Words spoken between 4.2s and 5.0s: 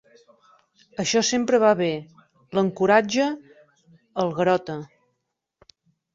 el Garota.